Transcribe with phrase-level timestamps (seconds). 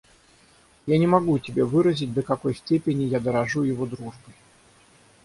[0.87, 4.33] Я не могу тебе выразить, до какой степени я дорожу его дружбой.